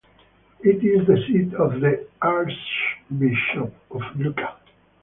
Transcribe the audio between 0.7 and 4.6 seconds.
is the seat of the Archbishop of Lucca.